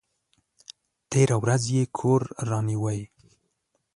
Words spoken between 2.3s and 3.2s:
رانیوی!